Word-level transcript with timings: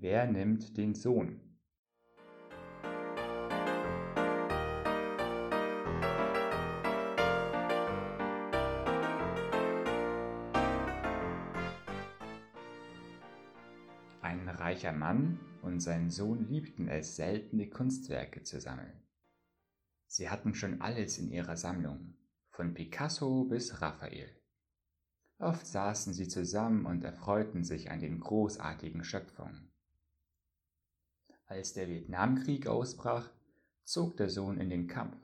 Wer 0.00 0.26
nimmt 0.26 0.76
den 0.76 0.94
Sohn? 0.94 1.40
Ein 14.20 14.48
reicher 14.48 14.92
Mann 14.92 15.38
und 15.62 15.80
sein 15.80 16.10
Sohn 16.10 16.48
liebten 16.48 16.88
es, 16.88 17.16
seltene 17.16 17.68
Kunstwerke 17.68 18.42
zu 18.42 18.60
sammeln. 18.60 19.02
Sie 20.06 20.28
hatten 20.28 20.54
schon 20.54 20.80
alles 20.80 21.18
in 21.18 21.30
ihrer 21.30 21.56
Sammlung, 21.56 22.14
von 22.50 22.74
Picasso 22.74 23.44
bis 23.44 23.80
Raphael. 23.80 24.30
Oft 25.38 25.66
saßen 25.66 26.12
sie 26.12 26.28
zusammen 26.28 26.84
und 26.86 27.04
erfreuten 27.04 27.64
sich 27.64 27.90
an 27.90 28.00
den 28.00 28.20
großartigen 28.20 29.04
Schöpfungen. 29.04 29.73
Als 31.46 31.74
der 31.74 31.88
Vietnamkrieg 31.88 32.66
ausbrach, 32.66 33.30
zog 33.84 34.16
der 34.16 34.30
Sohn 34.30 34.58
in 34.58 34.70
den 34.70 34.86
Kampf. 34.86 35.16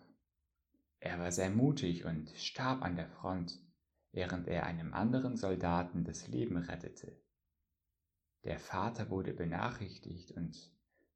Er 1.01 1.19
war 1.19 1.33
sehr 1.33 1.51
mutig 1.51 2.05
und 2.05 2.31
starb 2.37 2.83
an 2.83 2.97
der 2.97 3.09
Front, 3.09 3.59
während 4.13 4.47
er 4.49 4.67
einem 4.67 4.93
anderen 4.93 5.37
Soldaten 5.37 6.05
das 6.05 6.29
Leben 6.29 6.59
rettete. 6.59 7.17
Der 8.45 8.59
Vater 8.59 9.09
wurde 9.09 9.33
benachrichtigt 9.33 10.33
und 10.33 10.71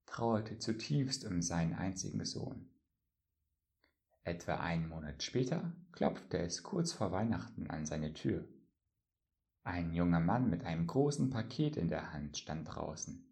trauerte 0.07 0.59
zutiefst 0.59 1.25
um 1.25 1.43
seinen 1.43 1.75
einzigen 1.75 2.25
Sohn. 2.25 2.71
Etwa 4.23 4.57
einen 4.57 4.89
Monat 4.89 5.23
später 5.23 5.73
klopfte 5.93 6.39
es 6.39 6.63
kurz 6.63 6.93
vor 6.93 7.13
Weihnachten 7.13 7.69
an 7.69 7.85
seine 7.85 8.15
Tür. 8.15 8.49
Ein 9.65 9.93
junger 9.93 10.21
Mann 10.21 10.49
mit 10.49 10.65
einem 10.65 10.87
großen 10.87 11.29
Paket 11.31 11.77
in 11.77 11.89
der 11.89 12.13
Hand 12.13 12.39
stand 12.39 12.69
draußen. 12.69 13.27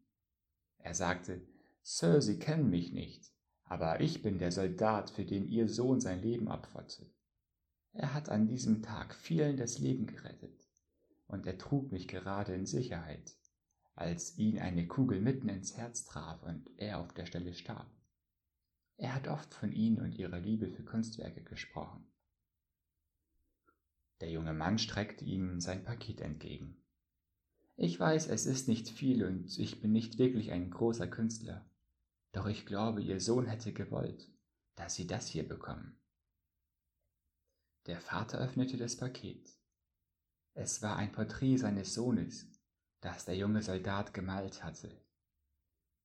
Er 0.79 0.95
sagte, 0.95 1.41
Sir, 1.83 2.23
Sie 2.23 2.39
kennen 2.39 2.71
mich 2.71 2.93
nicht, 2.93 3.33
aber 3.65 4.01
ich 4.01 4.23
bin 4.23 4.39
der 4.39 4.53
Soldat, 4.53 5.11
für 5.11 5.25
den 5.25 5.49
Ihr 5.49 5.69
Sohn 5.69 6.01
sein 6.01 6.23
Leben 6.23 6.49
opferte. 6.49 7.11
Er 7.93 8.15
hat 8.15 8.29
an 8.29 8.47
diesem 8.47 8.83
Tag 8.83 9.15
vielen 9.15 9.57
das 9.57 9.79
Leben 9.79 10.07
gerettet, 10.07 10.67
und 11.27 11.47
er 11.47 11.59
trug 11.59 11.93
mich 11.93 12.09
gerade 12.09 12.55
in 12.55 12.67
Sicherheit 12.67 13.37
als 13.95 14.39
ihn 14.39 14.59
eine 14.59 14.87
Kugel 14.87 15.21
mitten 15.21 15.49
ins 15.49 15.77
Herz 15.77 16.05
traf 16.05 16.43
und 16.43 16.71
er 16.77 16.99
auf 16.99 17.13
der 17.13 17.27
Stelle 17.27 17.55
starb. 17.55 17.91
Er 18.97 19.15
hat 19.15 19.29
oft 19.29 19.53
von 19.55 19.73
ihnen 19.73 19.99
und 19.99 20.13
ihrer 20.13 20.39
Liebe 20.39 20.69
für 20.69 20.85
Kunstwerke 20.85 21.43
gesprochen. 21.43 22.07
Der 24.21 24.31
junge 24.31 24.55
Mann 24.55 24.79
streckte 24.79 25.25
ihnen 25.25 25.61
sein 25.61 25.83
Paket 25.83 26.21
entgegen. 26.21 26.77
Ich 27.77 27.99
weiß, 27.99 28.29
es 28.29 28.47
ist 28.47 28.69
nicht 28.69 28.89
viel 28.89 29.25
und 29.25 29.59
ich 29.59 29.81
bin 29.81 29.93
nicht 29.93 30.19
wirklich 30.19 30.53
ein 30.53 30.71
großer 30.71 31.09
Künstler, 31.09 31.69
doch 32.33 32.47
ich 32.47 32.67
glaube, 32.67 33.03
ihr 33.03 33.21
Sohn 33.21 33.47
hätte 33.47 33.73
gewollt, 33.73 34.31
dass 34.75 34.95
sie 34.95 35.07
das 35.07 35.29
hier 35.29 35.47
bekommen. 35.47 35.99
Der 37.87 38.01
Vater 38.01 38.39
öffnete 38.39 38.77
das 38.77 38.97
Paket. 38.97 39.51
Es 40.55 40.83
war 40.83 40.97
ein 40.97 41.13
Porträt 41.13 41.57
seines 41.59 41.95
Sohnes, 41.95 42.47
das 43.01 43.25
der 43.25 43.37
junge 43.37 43.63
Soldat 43.63 44.15
gemalt 44.15 44.63
hatte. 44.63 44.91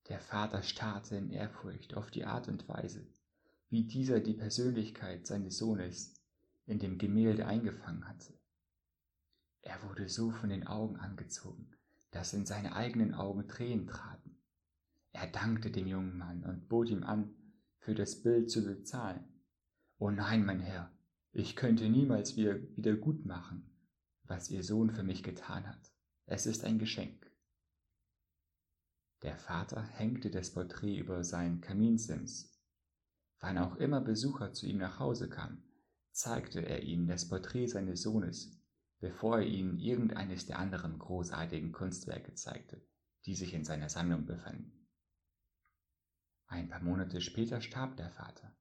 Der 0.10 0.20
Vater 0.20 0.64
starrte 0.64 1.18
in 1.18 1.30
Ehrfurcht 1.30 1.96
auf 1.96 2.12
die 2.12 2.26
Art 2.26 2.48
und 2.48 2.68
Weise, 2.68 3.06
wie 3.70 3.84
dieser 3.84 4.20
die 4.20 4.34
Persönlichkeit 4.34 5.28
seines 5.28 5.58
Sohnes 5.58 6.14
in 6.66 6.80
dem 6.80 6.98
Gemälde 6.98 7.46
eingefangen 7.46 8.08
hatte. 8.08 8.34
Er 9.62 9.84
wurde 9.84 10.08
so 10.08 10.32
von 10.32 10.50
den 10.50 10.66
Augen 10.66 10.98
angezogen, 10.98 11.76
dass 12.12 12.34
in 12.34 12.46
seine 12.46 12.74
eigenen 12.74 13.14
Augen 13.14 13.48
Tränen 13.48 13.88
traten. 13.88 14.37
Er 15.12 15.28
dankte 15.28 15.72
dem 15.72 15.88
jungen 15.88 16.18
Mann 16.18 16.44
und 16.44 16.68
bot 16.68 16.90
ihm 16.90 17.04
an, 17.04 17.34
für 17.80 17.96
das 17.96 18.22
Bild 18.22 18.52
zu 18.52 18.64
bezahlen. 18.64 19.24
Oh 19.98 20.12
nein, 20.12 20.46
mein 20.46 20.60
Herr, 20.60 20.92
ich 21.32 21.56
könnte 21.56 21.90
niemals 21.90 22.36
wieder, 22.36 22.58
gut 22.96 23.26
machen, 23.26 23.70
was 24.24 24.50
Ihr 24.50 24.64
Sohn 24.64 24.92
für 24.92 25.04
mich 25.04 25.24
getan 25.24 25.68
hat. 25.68 25.92
Es 26.26 26.46
ist 26.46 26.66
ein 26.66 26.80
Geschenk. 26.80 27.32
Der 29.24 29.38
Vater 29.38 29.82
hängte 29.82 30.30
das 30.30 30.52
Porträt 30.54 30.98
über 30.98 31.24
seinen 31.24 31.62
Kaminsims. 31.62 32.54
Wann 33.40 33.58
auch 33.58 33.76
immer 33.78 34.02
Besucher 34.02 34.54
zu 34.54 34.68
ihm 34.68 34.78
nach 34.78 35.00
Hause 35.00 35.30
kamen, 35.30 35.64
zeigte 36.12 36.60
er 36.66 36.84
ihnen 36.84 37.08
das 37.08 37.28
Porträt 37.28 37.68
seines 37.68 38.02
Sohnes, 38.02 38.60
bevor 39.00 39.40
er 39.40 39.46
ihnen 39.46 39.80
irgendeines 39.80 40.46
der 40.46 40.60
anderen 40.60 41.00
großartigen 41.00 41.72
Kunstwerke 41.72 42.34
zeigte, 42.34 42.86
die 43.26 43.36
sich 43.36 43.54
in 43.54 43.64
seiner 43.64 43.90
Sammlung 43.90 44.26
befanden. 44.26 44.77
Ein 46.48 46.70
paar 46.70 46.82
Monate 46.82 47.22
später 47.22 47.62
starb 47.62 47.98
der 47.98 48.10
Vater. 48.10 48.56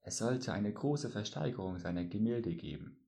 Es 0.00 0.18
sollte 0.18 0.52
eine 0.52 0.72
große 0.72 1.10
Versteigerung 1.10 1.78
seiner 1.78 2.04
Gemälde 2.04 2.54
geben. 2.54 3.06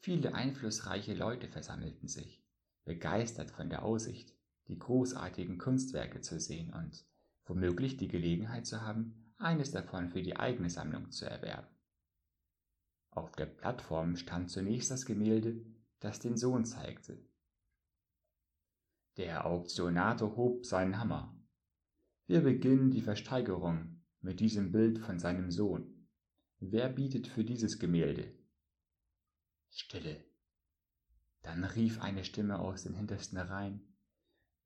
Viele 0.00 0.34
einflussreiche 0.34 1.14
Leute 1.14 1.48
versammelten 1.48 2.08
sich 2.08 2.44
begeistert 2.84 3.50
von 3.50 3.70
der 3.70 3.82
Aussicht, 3.82 4.34
die 4.68 4.78
großartigen 4.78 5.58
Kunstwerke 5.58 6.20
zu 6.20 6.38
sehen 6.38 6.72
und 6.72 7.04
womöglich 7.46 7.96
die 7.96 8.08
Gelegenheit 8.08 8.66
zu 8.66 8.82
haben, 8.82 9.32
eines 9.36 9.70
davon 9.70 10.08
für 10.08 10.22
die 10.22 10.36
eigene 10.36 10.70
Sammlung 10.70 11.10
zu 11.10 11.26
erwerben. 11.26 11.68
Auf 13.10 13.32
der 13.32 13.46
Plattform 13.46 14.16
stand 14.16 14.50
zunächst 14.50 14.90
das 14.90 15.06
Gemälde, 15.06 15.64
das 16.00 16.20
den 16.20 16.36
Sohn 16.36 16.64
zeigte. 16.64 17.18
Der 19.16 19.46
Auktionator 19.46 20.36
hob 20.36 20.66
seinen 20.66 20.98
Hammer. 20.98 21.36
Wir 22.26 22.40
beginnen 22.40 22.90
die 22.90 23.02
Versteigerung 23.02 24.00
mit 24.22 24.40
diesem 24.40 24.72
Bild 24.72 24.98
von 24.98 25.18
seinem 25.18 25.50
Sohn. 25.50 26.08
Wer 26.58 26.88
bietet 26.88 27.26
für 27.26 27.44
dieses 27.44 27.78
Gemälde? 27.78 28.32
Stille. 29.68 30.24
Dann 31.42 31.64
rief 31.64 32.00
eine 32.00 32.24
Stimme 32.24 32.60
aus 32.60 32.84
den 32.84 32.94
hintersten 32.94 33.36
Reihen. 33.36 33.94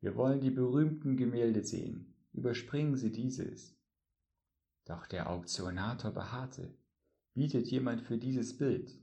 Wir 0.00 0.14
wollen 0.14 0.40
die 0.40 0.52
berühmten 0.52 1.16
Gemälde 1.16 1.64
sehen. 1.64 2.14
Überspringen 2.32 2.96
Sie 2.96 3.10
dieses. 3.10 3.76
Doch 4.84 5.08
der 5.08 5.28
Auktionator 5.28 6.12
beharrte. 6.12 6.72
Bietet 7.34 7.66
jemand 7.66 8.02
für 8.02 8.18
dieses 8.18 8.56
Bild? 8.56 8.96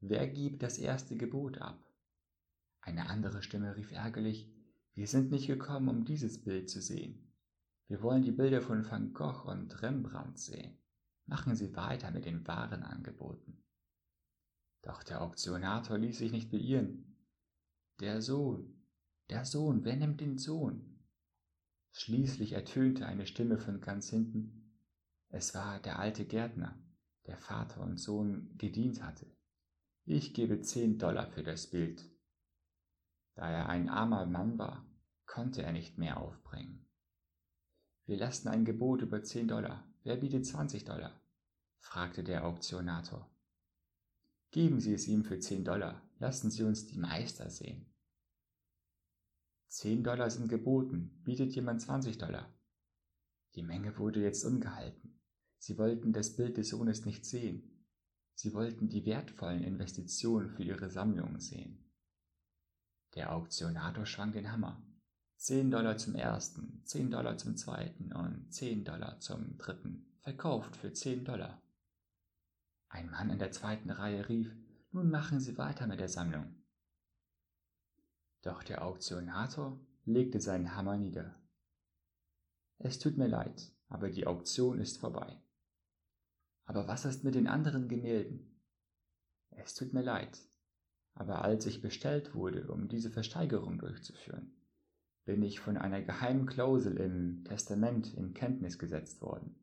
Wer 0.00 0.26
gibt 0.28 0.62
das 0.62 0.78
erste 0.78 1.14
Gebot 1.14 1.58
ab? 1.58 1.84
Eine 2.80 3.10
andere 3.10 3.42
Stimme 3.42 3.76
rief 3.76 3.92
ärgerlich, 3.92 4.50
wir 4.94 5.06
sind 5.06 5.30
nicht 5.30 5.46
gekommen, 5.46 5.90
um 5.90 6.04
dieses 6.06 6.42
Bild 6.42 6.70
zu 6.70 6.80
sehen. 6.80 7.27
Wir 7.88 8.02
wollen 8.02 8.22
die 8.22 8.32
Bilder 8.32 8.60
von 8.60 8.88
Van 8.88 9.14
Gogh 9.14 9.48
und 9.50 9.82
Rembrandt 9.82 10.38
sehen. 10.38 10.78
Machen 11.26 11.56
Sie 11.56 11.74
weiter 11.74 12.10
mit 12.10 12.26
den 12.26 12.46
wahren 12.46 12.82
Angeboten. 12.82 13.62
Doch 14.82 15.02
der 15.02 15.22
Auktionator 15.22 15.98
ließ 15.98 16.18
sich 16.18 16.30
nicht 16.30 16.50
beirren. 16.50 17.16
Der 18.00 18.22
Sohn, 18.22 18.84
der 19.30 19.44
Sohn, 19.44 19.84
wer 19.84 19.96
nimmt 19.96 20.20
den 20.20 20.38
Sohn? 20.38 21.02
Schließlich 21.92 22.52
ertönte 22.52 23.06
eine 23.06 23.26
Stimme 23.26 23.58
von 23.58 23.80
ganz 23.80 24.10
hinten. 24.10 24.78
Es 25.30 25.54
war 25.54 25.80
der 25.80 25.98
alte 25.98 26.24
Gärtner, 26.24 26.78
der 27.26 27.38
Vater 27.38 27.80
und 27.80 27.98
Sohn 27.98 28.56
gedient 28.56 29.02
hatte. 29.02 29.26
Ich 30.04 30.32
gebe 30.32 30.60
zehn 30.60 30.98
Dollar 30.98 31.26
für 31.26 31.42
das 31.42 31.68
Bild. 31.68 32.08
Da 33.34 33.50
er 33.50 33.68
ein 33.68 33.88
armer 33.88 34.26
Mann 34.26 34.58
war, 34.58 34.86
konnte 35.26 35.62
er 35.62 35.72
nicht 35.72 35.98
mehr 35.98 36.18
aufbringen. 36.18 36.86
Wir 38.08 38.16
lassen 38.16 38.48
ein 38.48 38.64
Gebot 38.64 39.02
über 39.02 39.22
zehn 39.22 39.48
Dollar. 39.48 39.84
Wer 40.02 40.16
bietet 40.16 40.46
zwanzig 40.46 40.86
Dollar? 40.86 41.20
fragte 41.78 42.24
der 42.24 42.46
Auktionator. 42.46 43.30
Geben 44.50 44.80
Sie 44.80 44.94
es 44.94 45.06
ihm 45.06 45.24
für 45.24 45.38
zehn 45.40 45.62
Dollar, 45.62 46.00
lassen 46.18 46.50
Sie 46.50 46.62
uns 46.62 46.86
die 46.86 46.96
Meister 46.96 47.50
sehen. 47.50 47.92
Zehn 49.66 50.02
Dollar 50.02 50.30
sind 50.30 50.48
geboten, 50.48 51.20
bietet 51.22 51.54
jemand 51.54 51.82
20 51.82 52.16
Dollar. 52.16 52.50
Die 53.54 53.62
Menge 53.62 53.98
wurde 53.98 54.22
jetzt 54.22 54.42
ungehalten. 54.42 55.20
Sie 55.58 55.76
wollten 55.76 56.14
das 56.14 56.34
Bild 56.34 56.56
des 56.56 56.70
Sohnes 56.70 57.04
nicht 57.04 57.26
sehen. 57.26 57.84
Sie 58.32 58.54
wollten 58.54 58.88
die 58.88 59.04
wertvollen 59.04 59.62
Investitionen 59.62 60.48
für 60.48 60.62
ihre 60.62 60.88
Sammlung 60.88 61.40
sehen. 61.40 61.92
Der 63.16 63.34
Auktionator 63.34 64.06
schwang 64.06 64.32
den 64.32 64.50
Hammer. 64.50 64.82
Zehn 65.40 65.70
Dollar 65.70 65.96
zum 65.96 66.16
ersten, 66.16 66.82
zehn 66.84 67.12
Dollar 67.12 67.38
zum 67.38 67.56
zweiten 67.56 68.12
und 68.12 68.52
zehn 68.52 68.84
Dollar 68.84 69.20
zum 69.20 69.56
dritten. 69.56 70.04
Verkauft 70.18 70.74
für 70.74 70.92
zehn 70.92 71.24
Dollar. 71.24 71.62
Ein 72.88 73.08
Mann 73.08 73.30
in 73.30 73.38
der 73.38 73.52
zweiten 73.52 73.88
Reihe 73.90 74.28
rief, 74.28 74.52
nun 74.90 75.10
machen 75.10 75.38
Sie 75.38 75.56
weiter 75.56 75.86
mit 75.86 76.00
der 76.00 76.08
Sammlung. 76.08 76.56
Doch 78.42 78.64
der 78.64 78.84
Auktionator 78.84 79.78
legte 80.04 80.40
seinen 80.40 80.74
Hammer 80.74 80.96
nieder. 80.96 81.40
Es 82.78 82.98
tut 82.98 83.16
mir 83.16 83.28
leid, 83.28 83.70
aber 83.86 84.10
die 84.10 84.26
Auktion 84.26 84.80
ist 84.80 84.98
vorbei. 84.98 85.40
Aber 86.64 86.88
was 86.88 87.04
ist 87.04 87.22
mit 87.22 87.36
den 87.36 87.46
anderen 87.46 87.88
Gemälden? 87.88 88.60
Es 89.50 89.74
tut 89.74 89.92
mir 89.92 90.02
leid, 90.02 90.36
aber 91.14 91.42
als 91.42 91.64
ich 91.66 91.80
bestellt 91.80 92.34
wurde, 92.34 92.72
um 92.72 92.88
diese 92.88 93.12
Versteigerung 93.12 93.78
durchzuführen, 93.78 94.58
bin 95.28 95.42
ich 95.42 95.60
von 95.60 95.76
einer 95.76 96.00
geheimen 96.00 96.46
Klausel 96.46 96.96
im 96.96 97.44
Testament 97.44 98.14
in 98.14 98.32
Kenntnis 98.32 98.78
gesetzt 98.78 99.20
worden, 99.20 99.54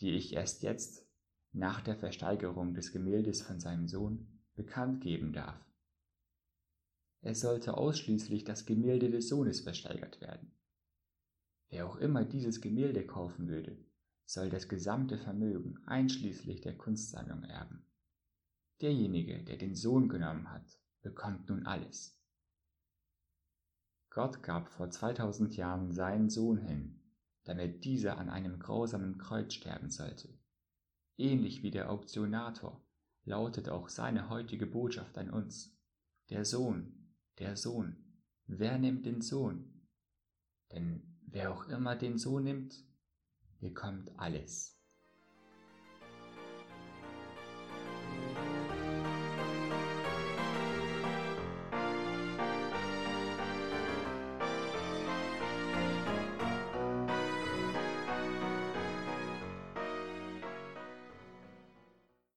die 0.00 0.12
ich 0.12 0.32
erst 0.32 0.62
jetzt, 0.62 1.06
nach 1.52 1.82
der 1.82 1.94
Versteigerung 1.94 2.72
des 2.72 2.90
Gemäldes 2.90 3.42
von 3.42 3.60
seinem 3.60 3.86
Sohn, 3.86 4.40
bekannt 4.54 5.02
geben 5.02 5.34
darf. 5.34 5.62
Es 7.20 7.42
sollte 7.42 7.76
ausschließlich 7.76 8.44
das 8.44 8.64
Gemälde 8.64 9.10
des 9.10 9.28
Sohnes 9.28 9.60
versteigert 9.60 10.22
werden. 10.22 10.52
Wer 11.68 11.86
auch 11.86 11.96
immer 11.96 12.24
dieses 12.24 12.62
Gemälde 12.62 13.06
kaufen 13.06 13.46
würde, 13.48 13.76
soll 14.24 14.48
das 14.48 14.70
gesamte 14.70 15.18
Vermögen 15.18 15.76
einschließlich 15.84 16.62
der 16.62 16.78
Kunstsammlung 16.78 17.42
erben. 17.44 17.84
Derjenige, 18.80 19.44
der 19.44 19.58
den 19.58 19.74
Sohn 19.74 20.08
genommen 20.08 20.50
hat, 20.50 20.80
bekommt 21.02 21.50
nun 21.50 21.66
alles. 21.66 22.18
Gott 24.14 24.44
gab 24.44 24.68
vor 24.68 24.88
2000 24.90 25.56
Jahren 25.56 25.90
seinen 25.90 26.30
Sohn 26.30 26.56
hin, 26.58 27.00
damit 27.42 27.84
dieser 27.84 28.16
an 28.16 28.30
einem 28.30 28.60
grausamen 28.60 29.18
Kreuz 29.18 29.54
sterben 29.54 29.90
sollte. 29.90 30.28
Ähnlich 31.16 31.64
wie 31.64 31.72
der 31.72 31.90
Auktionator 31.90 32.80
lautet 33.24 33.68
auch 33.68 33.88
seine 33.88 34.30
heutige 34.30 34.66
Botschaft 34.66 35.18
an 35.18 35.30
uns. 35.30 35.76
Der 36.30 36.44
Sohn, 36.44 37.12
der 37.40 37.56
Sohn, 37.56 37.96
wer 38.46 38.78
nimmt 38.78 39.04
den 39.04 39.20
Sohn? 39.20 39.88
Denn 40.70 41.18
wer 41.26 41.52
auch 41.52 41.66
immer 41.66 41.96
den 41.96 42.16
Sohn 42.16 42.44
nimmt, 42.44 42.84
bekommt 43.58 44.16
alles. 44.16 44.80